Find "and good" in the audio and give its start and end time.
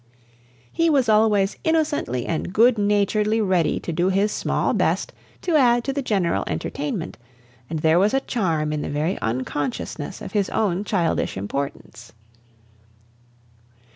2.25-2.75